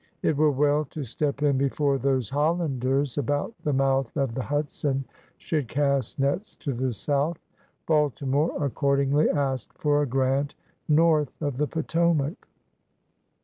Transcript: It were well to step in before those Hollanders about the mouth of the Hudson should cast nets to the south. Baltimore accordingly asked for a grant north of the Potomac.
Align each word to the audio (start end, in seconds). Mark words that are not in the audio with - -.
It 0.23 0.35
were 0.35 0.49
well 0.49 0.85
to 0.85 1.03
step 1.03 1.43
in 1.43 1.59
before 1.59 1.99
those 1.99 2.31
Hollanders 2.31 3.19
about 3.19 3.53
the 3.63 3.71
mouth 3.71 4.17
of 4.17 4.33
the 4.33 4.41
Hudson 4.41 5.05
should 5.37 5.67
cast 5.67 6.17
nets 6.17 6.55
to 6.55 6.73
the 6.73 6.91
south. 6.91 7.37
Baltimore 7.85 8.65
accordingly 8.65 9.29
asked 9.29 9.77
for 9.77 10.01
a 10.01 10.07
grant 10.07 10.55
north 10.89 11.39
of 11.39 11.57
the 11.57 11.67
Potomac. 11.67 12.47